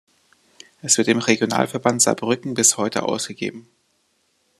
[0.81, 3.69] Es wird im Regionalverband Saarbrücken bis heute ausgegeben.